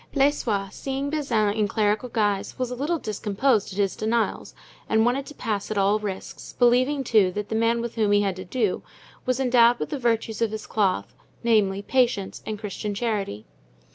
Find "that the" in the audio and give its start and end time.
7.33-7.55